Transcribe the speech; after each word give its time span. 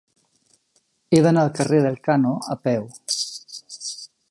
He 1.11 1.19
d'anar 1.27 1.43
al 1.47 1.51
carrer 1.59 1.83
d'Elkano 1.85 2.33
a 2.57 2.59
peu. 2.69 2.91